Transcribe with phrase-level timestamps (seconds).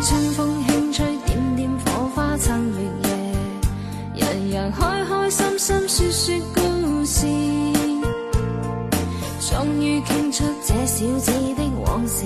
[0.00, 2.78] 春风轻吹，点点火花衬月
[4.14, 7.26] 夜，人人开开心心说说故事，
[9.50, 12.24] 终于倾出这小子的往事，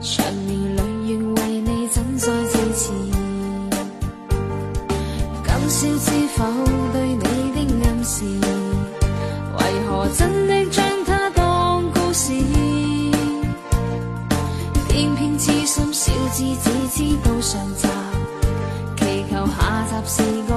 [0.00, 2.92] 长年累月为你怎再支持？
[5.44, 6.44] 今宵知否？
[15.38, 17.88] 痴心小子只知道上集。
[18.96, 20.53] 祈求下集是个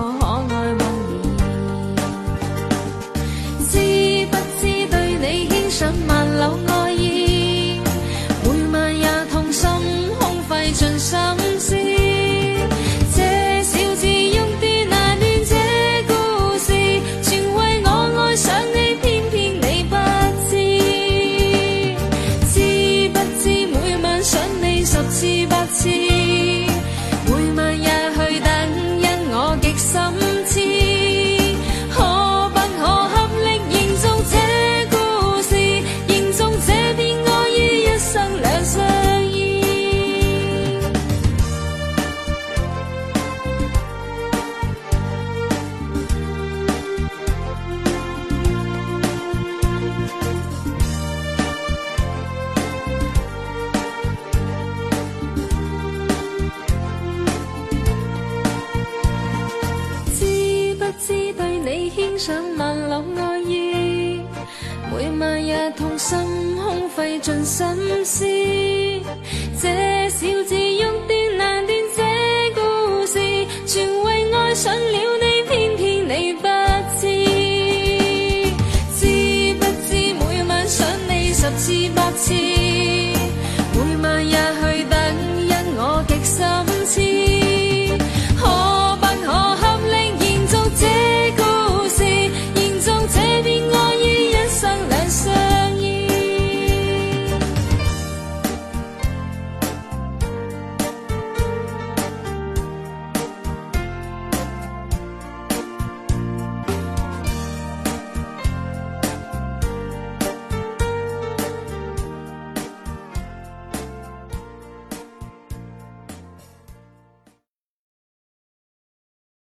[62.18, 64.22] 想万缕爱意，
[64.92, 66.18] 每晚也痛心
[66.58, 67.68] 空费尽心
[68.04, 68.26] 思。
[69.62, 72.02] 这小字欲断难断，这
[72.56, 73.20] 故事
[73.68, 76.48] 全为爱上了你，偏偏你不
[77.00, 77.08] 知。
[78.96, 82.57] 知不知每晚想你十次百次？